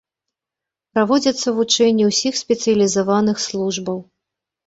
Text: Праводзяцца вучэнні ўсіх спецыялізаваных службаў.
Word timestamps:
Праводзяцца 0.93 1.49
вучэнні 1.57 2.07
ўсіх 2.11 2.33
спецыялізаваных 2.43 3.37
службаў. 3.47 3.99